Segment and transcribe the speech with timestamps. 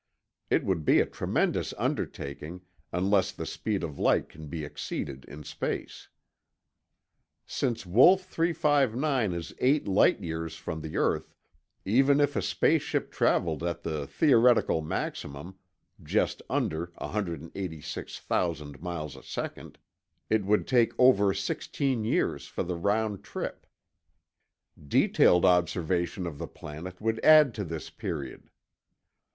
[0.49, 2.61] It would be a tremendous undertaking,
[2.91, 6.09] unless the speed of light can be exceeded in space.
[7.45, 11.35] Since Wolf 359 is eight light years from the earth,
[11.85, 20.43] even if a space ship traveled at the theoretical maximum—just under 186,00 miles a second—it
[20.43, 23.67] would take over sixteen years for the round trip.
[24.87, 28.49] Detailed observation of the planet would add to this period.